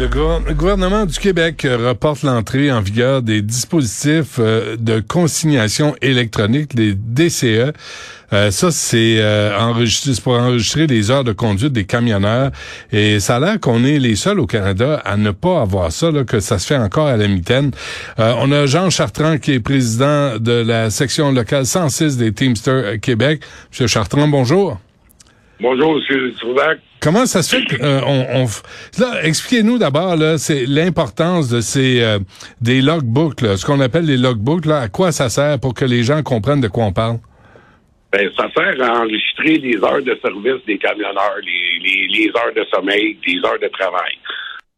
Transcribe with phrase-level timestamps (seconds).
[0.00, 5.00] Le gouver- le gouvernement du Québec euh, reporte l'entrée en vigueur des dispositifs euh, de
[5.00, 7.72] consignation électronique, les DCE.
[8.32, 12.52] Euh, ça, c'est euh, enregistré pour enregistrer les heures de conduite des camionneurs.
[12.92, 16.12] Et ça a l'air qu'on est les seuls au Canada à ne pas avoir ça,
[16.12, 17.72] là, que ça se fait encore à la mitaine.
[18.20, 23.00] Euh, on a Jean Chartrand qui est président de la section locale 106 des Teamsters
[23.00, 23.40] Québec.
[23.72, 24.78] Monsieur Chartrand, bonjour.
[25.60, 26.32] Bonjour, M.
[26.38, 26.78] Trouvac.
[27.00, 28.62] Comment ça se fait on, f-
[28.98, 32.18] là expliquez-nous d'abord c'est l'importance de ces euh,
[32.60, 36.02] des logbooks ce qu'on appelle les logbooks là, à quoi ça sert pour que les
[36.02, 37.18] gens comprennent de quoi on parle?
[38.10, 43.18] Ben, ça sert à enregistrer les heures de service des camionneurs, les, heures de sommeil,
[43.26, 44.12] les heures de travail.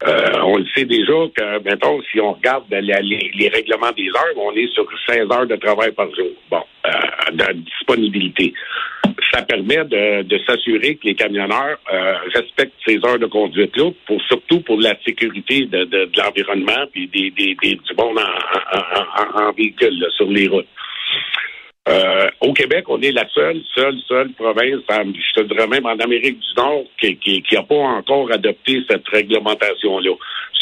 [0.09, 4.35] Euh, on le sait déjà que, mettons, si on regarde les, les règlements des heures,
[4.37, 6.27] on est sur 16 heures de travail par jour.
[6.51, 8.53] Bon, euh, de disponibilité.
[9.33, 14.21] Ça permet de, de s'assurer que les camionneurs euh, respectent ces heures de conduite-là, pour,
[14.23, 19.43] surtout pour la sécurité de, de, de l'environnement des, des, des, du monde en, en,
[19.43, 20.67] en, en véhicule là, sur les routes.
[21.91, 25.99] Euh, au Québec, on est la seule, seule, seule province, je te dirais même en
[25.99, 30.13] Amérique du Nord, qui qui, qui a pas encore adopté cette réglementation-là.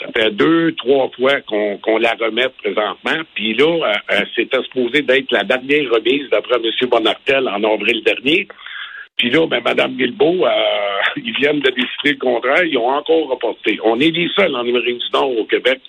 [0.00, 3.20] Ça fait deux, trois fois qu'on la remet présentement.
[3.34, 6.88] Puis là, euh, euh, c'était supposé d'être la dernière remise d'après M.
[6.88, 8.46] Bonartel en avril dernier.
[9.16, 10.50] Puis là, ben, Mme Guilbeault, euh,
[11.16, 12.64] ils viennent de décider le contraire.
[12.64, 13.78] Ils ont encore reporté.
[13.82, 15.80] On est les seuls en Amérique du Nord au Québec.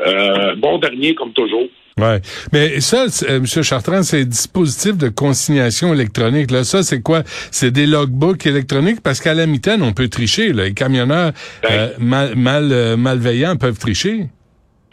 [0.00, 1.68] Euh, bon dernier, comme toujours.
[1.98, 2.20] Ouais.
[2.52, 3.46] Mais ça, euh, M.
[3.46, 6.50] Chartrand, c'est dispositifs de consignation électronique.
[6.50, 7.22] Là, ça, c'est quoi?
[7.50, 9.02] C'est des logbooks électroniques?
[9.02, 10.52] Parce qu'à la mitaine, on peut tricher.
[10.52, 10.64] Là.
[10.64, 11.32] Les camionneurs
[11.70, 14.28] euh, mal, mal, euh, malveillants peuvent tricher.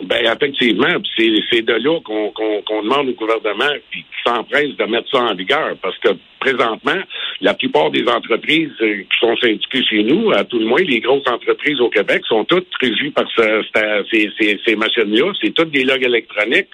[0.01, 0.87] Ben effectivement,
[1.17, 5.75] c'est de là qu'on qu'on demande au gouvernement qui s'empresse de mettre ça en vigueur
[5.81, 7.01] parce que présentement,
[7.41, 11.01] la plupart des entreprises euh, qui sont syndiquées chez nous, à tout le moins les
[11.01, 15.33] grosses entreprises au Québec, sont toutes régies par ce- ce- ces, ces, ces machines-là.
[15.41, 16.69] C'est toutes des logs électroniques.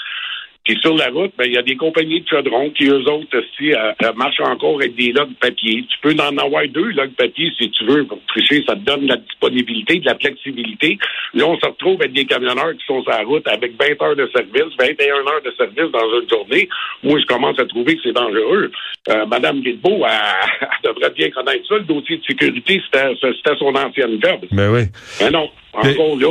[0.66, 3.38] Puis sur la route, ben il y a des compagnies de chaudron qui, eux autres,
[3.38, 5.86] aussi, euh, euh, marchent encore avec des logs papier.
[5.88, 8.64] Tu peux en avoir deux logs papier si tu veux pour tricher.
[8.68, 10.98] Ça te donne de la disponibilité, de la flexibilité.
[11.36, 14.16] Là, on se retrouve avec des camionneurs qui sont sur la route avec 20 heures
[14.16, 16.68] de service, 21 heures de service dans une journée.
[17.04, 18.72] Moi, je commence à trouver que c'est dangereux.
[19.09, 21.75] Euh, Madame Guilbeault, elle, elle devrait bien connaître ça.
[21.75, 24.40] Le dossier de sécurité, c'était son ancienne job.
[24.52, 24.86] Ben oui.
[25.22, 26.28] Mais non, encore là,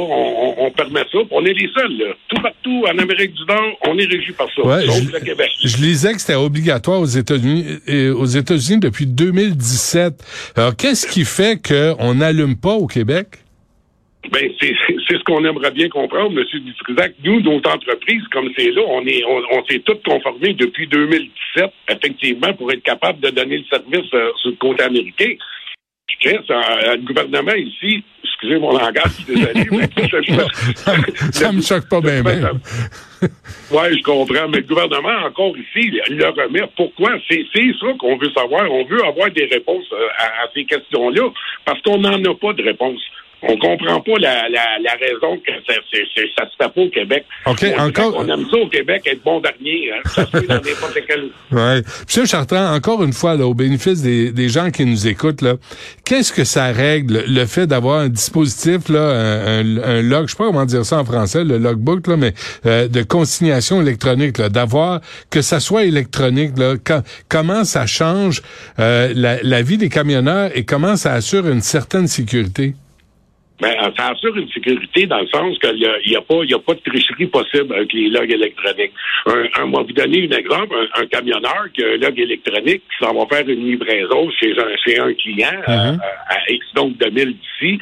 [0.59, 1.19] on, permet ça.
[1.31, 1.97] On est les seuls.
[1.99, 2.15] Là.
[2.29, 4.63] Tout partout en Amérique du Nord, on est régi par ça.
[4.63, 5.51] Ouais, sauf je- le Québec.
[5.63, 10.15] Je lisais que c'était obligatoire aux États-Unis et aux États-Unis depuis 2017.
[10.57, 13.27] Alors, qu'est-ce qui fait qu'on n'allume pas au Québec?
[14.33, 14.73] Ben, c'est
[15.09, 16.45] ce qu'on aimerait bien comprendre, M.
[16.65, 17.15] Dutrisac.
[17.23, 21.71] Nous, notre entreprise, comme c'est là, on est on, on s'est tous conformés depuis 2017,
[21.91, 25.35] effectivement, pour être capable de donner le service euh, sur le côté américain.
[26.21, 31.33] Chris, euh, le gouvernement ici, excusez mon langage, je suis désolé, mais ça, ça, me-
[31.33, 32.51] ça me choque pas bien, bien.
[33.71, 36.63] Oui, je comprends, mais le gouvernement, encore ici, il le remet.
[36.77, 37.13] Pourquoi?
[37.29, 38.71] C'est ça qu'on veut savoir.
[38.71, 41.29] On veut avoir des réponses euh, à, à ces questions-là,
[41.65, 43.01] parce qu'on n'en a pas de réponse.
[43.47, 45.75] On comprend pas la, la, la raison que ça,
[46.37, 47.25] ça se tape pas au Québec.
[47.47, 49.91] OK, encore- On aime ça au Québec, être bon dernier.
[49.93, 50.01] Hein.
[50.07, 51.25] Ça se fait dans n'importe quel...
[51.53, 51.83] Ouais.
[52.07, 55.55] Monsieur Chartrand, encore une fois, là, au bénéfice des, des gens qui nous écoutent, là,
[56.05, 60.33] qu'est-ce que ça règle, le fait d'avoir un dispositif, là, un, un, un log, je
[60.33, 62.33] sais pas comment dire ça en français, le logbook, là, mais
[62.67, 65.01] euh, de consignation électronique, là, d'avoir
[65.31, 68.43] que ça soit électronique, là, co- comment ça change
[68.79, 72.75] euh, la, la vie des camionneurs et comment ça assure une certaine sécurité?
[73.61, 76.51] Ben, ça assure une sécurité dans le sens qu'il n'y a, y a, pas- il
[76.51, 78.93] y a pas de tricherie possible avec les logs électroniques.
[79.27, 82.83] Un, un, moi, vous donner un exemple, un, un camionneur qui a un log électronique
[82.91, 85.73] qui s'en va faire une livraison chez un, chez un client euh,
[86.31, 87.79] à X donc de 1000 d'ici,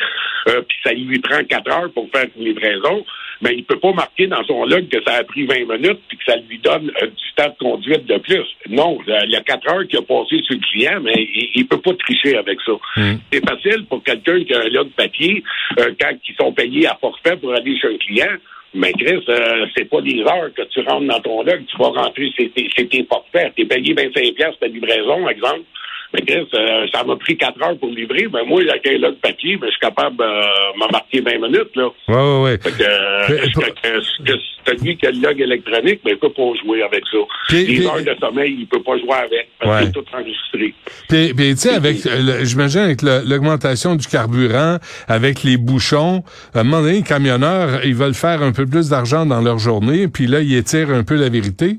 [0.49, 3.05] euh, puis ça lui prend quatre heures pour faire une livraison.
[3.43, 6.17] Mais il peut pas marquer dans son log que ça a pris 20 minutes puis
[6.17, 8.47] que ça lui donne euh, du temps de conduite de plus.
[8.69, 11.67] Non, il y a 4 heures qu'il a passé sur le client, mais il, il
[11.67, 12.73] peut pas tricher avec ça.
[12.97, 13.17] Hmm.
[13.33, 15.43] C'est facile pour quelqu'un qui a un log papier
[15.81, 18.37] euh, quand ils sont payés à forfait pour aller chez un client.
[18.75, 21.89] Mais Chris, euh, c'est pas des heures que tu rentres dans ton log, tu vas
[21.89, 23.55] rentrer, c'est tes, forfaits.
[23.55, 25.65] T'es payé 25 pièces ta livraison, exemple.
[26.15, 28.27] Mais Chris, euh, ça m'a pris 4 heures pour livrer.
[28.33, 31.71] Mais moi, un log papier, mais je suis capable de m'en marquer 20 minutes.
[31.77, 31.89] Là.
[32.09, 32.59] Ouais, ouais, ouais.
[32.63, 36.13] Fait que, euh, Mais- est-ce que, que- que celui qui a le log électronique, mais
[36.13, 37.19] il peut pas jouer avec ça.
[37.57, 39.49] Les puis- heures de sommeil, il peut pas jouer avec.
[39.59, 39.81] Parce Ouais.
[39.81, 40.75] que c'est tout enregistré.
[41.09, 44.79] Puis, tu sais, avec, euh, le- j'imagine avec le- l'augmentation du carburant,
[45.09, 46.23] avec les bouchons,
[46.55, 49.59] à un moment donné, les camionneurs, ils veulent faire un peu plus d'argent dans leur
[49.59, 51.79] journée, puis là, ils étirent un peu la vérité.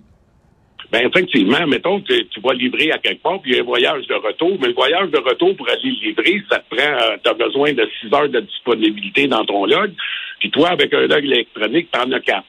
[0.93, 3.65] Ben effectivement, mettons que tu vas livrer à quelque part, puis il y a un
[3.65, 7.17] voyage de retour, mais le voyage de retour pour aller le livrer, ça te prend,
[7.23, 9.91] tu as besoin de 6 heures de disponibilité dans ton log,
[10.37, 12.43] puis toi, avec un log électronique, tu en as 4.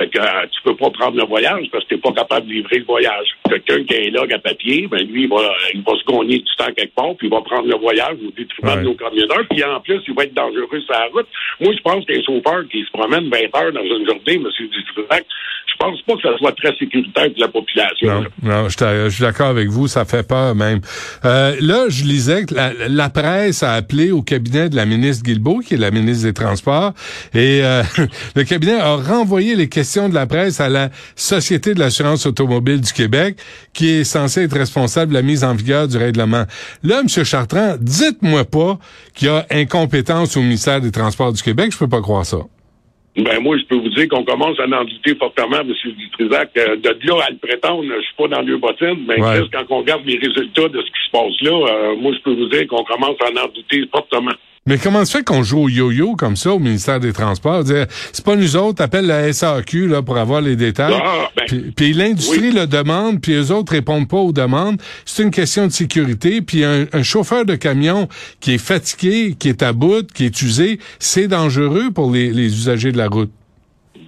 [0.00, 2.52] Fait que euh, tu peux pas prendre le voyage parce que tu pas capable de
[2.54, 3.26] livrer le voyage.
[3.46, 5.36] Quelqu'un qui a un log à papier, ben lui, il va,
[5.74, 8.30] il va se gagner du temps quelque part, puis il va prendre le voyage au
[8.30, 8.76] détriment Ouais.
[8.78, 11.26] de nos camionneurs, puis en plus, il va être dangereux sur la route.
[11.60, 14.44] Moi, je pense qu'un chauffeur qui se promène 20 heures dans une journée, M.
[14.58, 15.26] Dutrisac,
[15.66, 18.22] je pense pas que ça soit très sécuritaire pour la population.
[18.42, 20.80] Non, non, je suis d'accord avec vous, ça fait peur même.
[21.24, 25.24] Euh, là, je lisais que la, la presse a appelé au cabinet de la ministre
[25.24, 26.92] Guilbeault, qui est la ministre des Transports,
[27.34, 27.82] et euh,
[28.36, 32.80] le cabinet a renvoyé les questions de la presse à la Société de l'assurance automobile
[32.80, 33.36] du Québec,
[33.72, 36.44] qui est censée être responsable de la mise en vigueur du règlement.
[36.82, 37.24] Là, M.
[37.24, 38.78] Chartrand, dites-moi pas
[39.14, 42.38] qu'il y a incompétence au ministère des Transports du Québec, je peux pas croire ça.
[43.16, 45.72] Ben moi, je peux vous dire qu'on commence à en douter fortement, M.
[45.98, 46.50] Dutrisac.
[46.56, 49.40] Euh, de là à le prétendre, je suis pas dans le bottine, mais Ouais.
[49.52, 52.32] Quand on regarde les résultats de ce qui se passe là, euh, moi, je peux
[52.34, 54.30] vous dire qu'on commence à en douter fortement.
[54.66, 57.64] Mais comment se fait qu'on joue au yo-yo comme ça au ministère des Transports?
[58.12, 60.94] C'est pas nous autres, appelle la SAQ là, pour avoir les détails.
[61.02, 64.80] Ah, ben, puis, puis l'industrie le demande, puis eux autres répondent pas aux demandes.
[65.06, 66.42] C'est une question de sécurité.
[66.42, 68.06] Puis un, un chauffeur de camion
[68.40, 72.54] qui est fatigué, qui est à bout, qui est usé, c'est dangereux pour les, les
[72.54, 73.32] usagers de la route.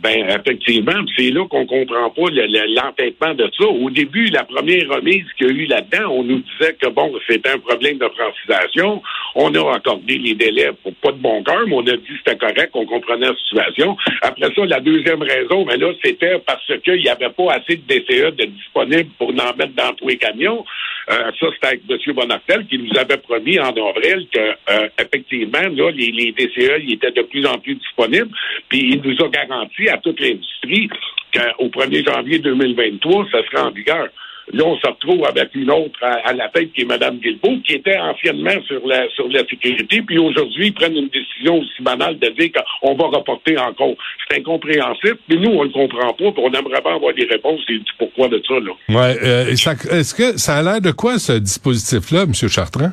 [0.03, 3.67] Ben, effectivement, c'est là qu'on comprend pas le- le- l'entêtement de ça.
[3.67, 7.13] Au début, la première remise qu'il y a eu là-dedans, on nous disait que bon,
[7.29, 9.01] c'était un problème de francisation.
[9.37, 12.13] On a accordé les délais pour pas de bon cœur, mais on a dit que
[12.19, 13.97] c'était correct, qu'on comprenait la situation.
[14.23, 17.83] Après ça, la deuxième raison, mais là, c'était parce qu'il n'y avait pas assez de
[17.87, 20.65] DCE de disponibles pour en mettre dans tous les camions.
[21.11, 22.15] Euh, ça, c'était avec M.
[22.15, 26.95] Bonartel qui nous avait promis en avril que euh, effectivement, là, les, les DCE ils
[26.95, 28.31] étaient de plus en plus disponibles.
[28.69, 30.89] Puis il nous a garanti à toute l'industrie
[31.33, 34.09] qu'au 1er janvier 2023, ça sera en vigueur.
[34.53, 37.75] Là, on se retrouve avec une autre à, la tête qui est Mme Guilbeault, qui
[37.75, 42.19] était anciennement sur la sur la sécurité, puis aujourd'hui, ils prennent une décision aussi banale
[42.19, 43.95] de dire qu'on va reporter encore.
[44.29, 47.61] C'est incompréhensible, mais nous, on le comprend pas, puis on aimerait bien avoir des réponses
[47.69, 48.73] et du pourquoi de ça, là.
[48.89, 49.17] Ouais.
[49.23, 52.35] euh, Est-ce que ça a l'air de quoi ce dispositif-là, M.
[52.35, 52.93] Chartrand?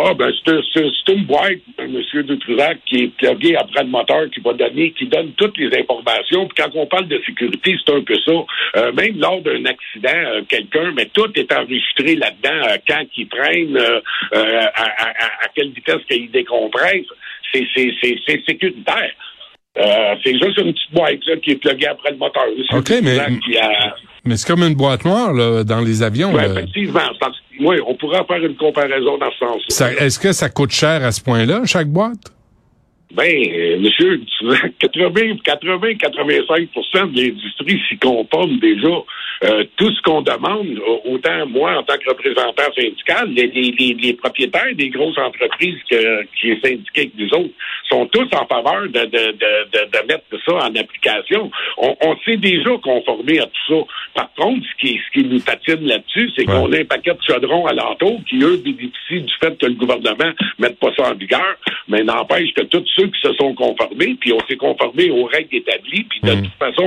[0.00, 2.00] Ah, ben, c'est une boîte, M.
[2.22, 6.46] Dutrisac, qui est pluguée après le moteur, qui va donner, qui donne toutes les informations.
[6.46, 8.32] Puis quand on parle de sécurité, c'est un peu ça.
[8.76, 13.26] Euh, même lors d'un accident, euh, quelqu'un, mais tout est enregistré là-dedans, euh, quand il
[13.28, 14.00] freine, euh,
[14.34, 17.06] euh, à, à- à- quelle vitesse qu'il décompresse.
[17.52, 19.12] C'est c'est- c'est- c'est sécuritaire.
[19.78, 22.44] Euh, c'est juste une petite boîte là, qui est pluguée après le moteur.
[22.72, 26.32] OK, mais- Dutrisac, qui a- Mais c'est comme une boîte noire là, dans les avions.
[26.34, 27.00] Ouais, effectivement.
[27.60, 29.64] Oui, on pourrait faire une comparaison dans ce sens-là.
[29.68, 32.32] Ça- Est-ce que ça coûte cher à ce point-là, chaque boîte?
[33.14, 34.20] Ben, euh, monsieur,
[34.78, 38.88] 80, 80, 85% de l'industrie s'y conforme déjà.
[39.44, 43.94] Euh, tout ce qu'on demande, autant moi en tant que représentant syndical, les, les- les-
[43.94, 47.54] les propriétaires des grosses entreprises que- qui est syndiqué avec nous autres,
[47.88, 51.50] sont tous en faveur de, de, de, de, mettre ça en application.
[51.78, 53.84] On, on s'est déjà conformé à tout ça.
[54.14, 56.54] Par contre, ce qui, ce qui nous patine là-dessus, c'est Ouais.
[56.54, 60.32] qu'on a un paquet de chaudrons alentour qui, eux, bénéficient du fait que le gouvernement
[60.58, 64.16] ne mette pas ça en vigueur, mais n'empêche que tous ceux qui se sont conformés,
[64.20, 66.42] puis on s'est conformé aux règles établies, puis de Mm.
[66.42, 66.82] toute façon,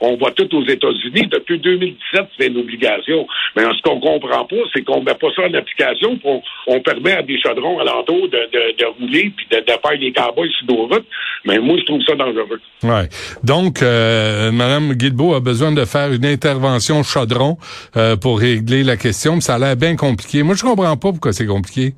[0.00, 1.26] on, on voit tout aux États-Unis.
[1.30, 1.58] Depuis
[1.90, 3.26] 2017, c'est une obligation.
[3.56, 7.12] Mais ce qu'on comprend pas, c'est qu'on met pas ça en application, puis on, permet
[7.12, 10.66] à des chaudrons alentour de, de, de rouler, puis de, de faire des cowboys sur
[10.66, 11.06] nos routes.
[11.44, 12.60] Mais moi, je trouve ça dangereux.
[12.82, 13.08] Ouais.
[13.42, 17.56] Donc, euh, Mme Guilbeault a besoin de faire une intervention chaudron
[17.96, 19.40] euh, pour régler la question.
[19.40, 20.42] Ça a l'air bien compliqué.
[20.42, 21.94] Moi, je comprends pas pourquoi c'est compliqué.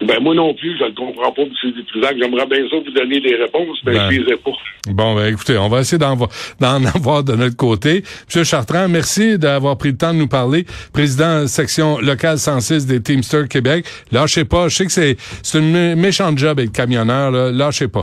[0.00, 1.48] Ben moi non plus, je ne comprends pas, M.
[1.74, 2.16] Dutrisac.
[2.20, 4.10] J'aimerais bien ça vous donner des réponses, mais Ben.
[4.10, 4.50] je les ai pas.
[4.88, 6.28] Bon, ben, écoutez, on va essayer d'en vo-
[6.60, 8.02] d'en avoir de notre côté.
[8.26, 10.66] Monsieur Chartrand, merci d'avoir pris le temps de nous parler.
[10.92, 13.86] Président section locale 106 des Teamsters Québec.
[14.12, 14.68] Lâchez pas.
[14.68, 17.30] Je sais que c'est c'est une mé- méchante job être camionneur.
[17.30, 17.50] Là.
[17.50, 18.02] Lâchez pas.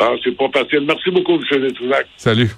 [0.00, 0.84] Ah, c'est pas facile.
[0.86, 1.60] Merci beaucoup, M.
[1.60, 2.06] Détrisac.
[2.16, 2.50] Salut.